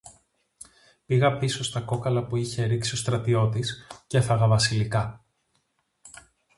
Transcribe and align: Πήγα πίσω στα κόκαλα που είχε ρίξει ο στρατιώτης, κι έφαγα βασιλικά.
Πήγα 1.05 1.37
πίσω 1.37 1.63
στα 1.63 1.81
κόκαλα 1.81 2.25
που 2.25 2.35
είχε 2.35 2.63
ρίξει 2.65 2.93
ο 2.93 2.97
στρατιώτης, 2.97 3.85
κι 4.07 4.17
έφαγα 4.17 4.47
βασιλικά. 4.47 5.25